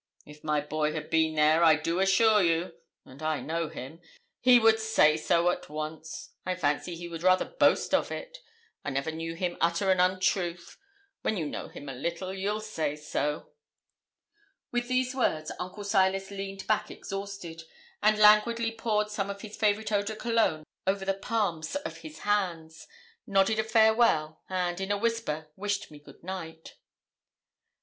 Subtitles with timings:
[0.25, 2.71] 'If my boy had been there, I do assure you
[3.05, 4.01] and I know him
[4.39, 6.31] he would say so at once.
[6.43, 8.39] I fancy he would rather boast of it.
[8.83, 10.75] I never knew him utter an untruth.
[11.21, 13.51] When you know him a little you'll say so.'
[14.71, 17.61] With these words Uncle Silas leaned back exhausted,
[18.01, 22.21] and languidly poured some of his favourite eau de cologne over the palms of his
[22.21, 22.87] hands,
[23.27, 26.77] nodded a farewell, and, in a whisper, wished me good night.